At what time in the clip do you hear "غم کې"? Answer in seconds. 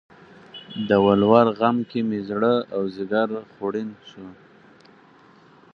1.59-1.99